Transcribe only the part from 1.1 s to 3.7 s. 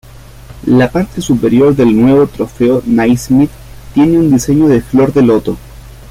superior del nuevo Trofeo Naismith